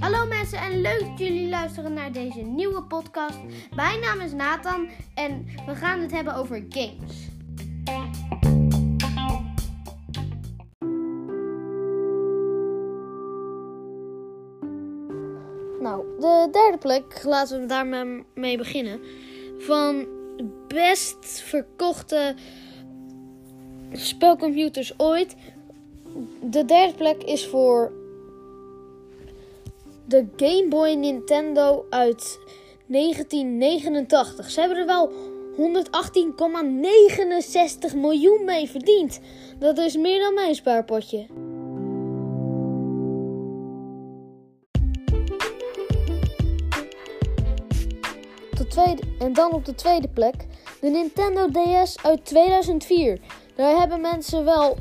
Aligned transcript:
Hallo 0.00 0.26
mensen 0.28 0.58
en 0.58 0.80
leuk 0.80 1.00
dat 1.00 1.18
jullie 1.18 1.48
luisteren 1.48 1.92
naar 1.92 2.12
deze 2.12 2.40
nieuwe 2.40 2.82
podcast. 2.82 3.38
Mijn 3.74 4.00
naam 4.00 4.20
is 4.20 4.32
Nathan 4.32 4.88
en 5.14 5.46
we 5.66 5.74
gaan 5.74 6.00
het 6.00 6.10
hebben 6.10 6.34
over 6.34 6.64
games. 6.68 7.28
Nou, 15.80 16.04
de 16.20 16.48
derde 16.50 16.78
plek, 16.78 17.24
laten 17.24 17.60
we 17.60 17.66
daar 17.66 18.06
mee 18.34 18.56
beginnen. 18.56 19.00
Van 19.58 20.06
best 20.68 21.40
verkochte 21.40 22.34
spelcomputers 23.92 24.98
ooit. 24.98 25.36
De 26.40 26.64
derde 26.64 26.94
plek 26.94 27.22
is 27.22 27.46
voor 27.46 27.92
de 30.04 30.26
Game 30.36 30.66
Boy 30.68 30.92
Nintendo 30.92 31.86
uit 31.90 32.38
1989. 32.86 34.50
Ze 34.50 34.60
hebben 34.60 34.78
er 34.78 34.86
wel 34.86 35.12
118,69 37.92 37.96
miljoen 37.96 38.44
mee 38.44 38.70
verdiend. 38.70 39.20
Dat 39.58 39.78
is 39.78 39.96
meer 39.96 40.20
dan 40.20 40.34
mijn 40.34 40.54
spaarpotje. 40.54 41.26
tweede, 48.68 49.02
en 49.18 49.32
dan 49.32 49.52
op 49.52 49.64
de 49.64 49.74
tweede 49.74 50.08
plek 50.08 50.34
de 50.80 50.88
Nintendo 50.88 51.48
DS 51.50 51.96
uit 52.02 52.24
2004. 52.24 53.18
Daar 53.54 53.78
hebben 53.78 54.00
mensen 54.00 54.44
wel 54.44 54.76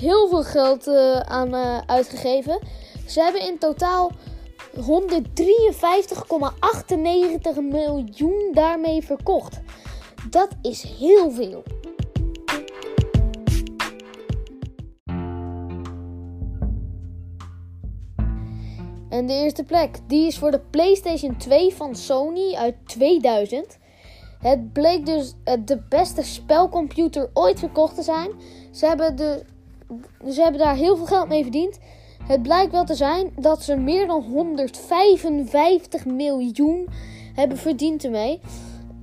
heel 0.00 0.28
veel 0.28 0.42
geld 0.42 0.86
uh, 0.86 1.20
aan 1.20 1.54
uh, 1.54 1.78
uitgegeven. 1.86 2.58
Ze 3.06 3.20
hebben 3.20 3.46
in 3.46 3.58
totaal 3.58 4.10
153,98 4.76 4.82
miljoen 7.62 8.50
daarmee 8.52 9.02
verkocht. 9.02 9.60
Dat 10.30 10.48
is 10.62 10.82
heel 10.82 11.30
veel. 11.30 11.62
En 19.08 19.26
de 19.26 19.32
eerste 19.32 19.64
plek, 19.64 19.98
die 20.06 20.26
is 20.26 20.38
voor 20.38 20.50
de 20.50 20.60
PlayStation 20.70 21.36
2 21.36 21.74
van 21.74 21.96
Sony 21.96 22.54
uit 22.54 22.74
2000. 22.86 23.78
Het 24.38 24.72
bleek 24.72 25.06
dus 25.06 25.34
de 25.64 25.82
beste 25.88 26.22
spelcomputer 26.22 27.30
ooit 27.32 27.58
verkocht 27.58 27.94
te 27.94 28.02
zijn. 28.02 28.30
Ze 28.70 28.86
hebben, 28.86 29.16
de, 29.16 29.44
ze 30.30 30.42
hebben 30.42 30.60
daar 30.60 30.74
heel 30.74 30.96
veel 30.96 31.06
geld 31.06 31.28
mee 31.28 31.42
verdiend. 31.42 31.78
Het 32.22 32.42
blijkt 32.42 32.72
wel 32.72 32.84
te 32.84 32.94
zijn 32.94 33.32
dat 33.36 33.62
ze 33.62 33.76
meer 33.76 34.06
dan 34.06 34.22
155 34.22 36.04
miljoen 36.04 36.88
hebben 37.34 37.58
verdiend 37.58 38.04
ermee. 38.04 38.40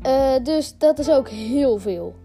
Uh, 0.05 0.33
dus 0.43 0.77
dat 0.77 0.99
is 0.99 1.09
ook 1.09 1.29
heel 1.29 1.77
veel. 1.77 2.15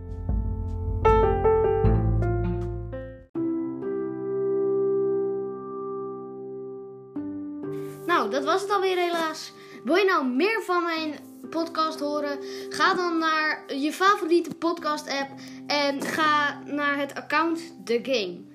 Nou, 8.07 8.31
dat 8.31 8.45
was 8.45 8.61
het 8.61 8.71
alweer 8.71 8.97
helaas. 8.97 9.53
Wil 9.85 9.97
je 9.97 10.05
nou 10.05 10.27
meer 10.27 10.63
van 10.63 10.85
mijn 10.85 11.15
podcast 11.51 12.01
horen? 12.01 12.39
Ga 12.69 12.95
dan 12.95 13.19
naar 13.19 13.75
je 13.75 13.93
favoriete 13.93 14.55
podcast 14.55 15.09
app 15.09 15.31
en 15.67 16.03
ga 16.03 16.61
naar 16.65 16.99
het 16.99 17.15
account 17.15 17.75
The 17.85 17.99
Game. 18.03 18.52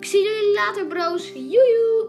Ik 0.00 0.06
zie 0.06 0.22
jullie 0.22 0.52
later, 0.54 0.86
bros. 0.86 1.32
Joejoe! 1.34 1.99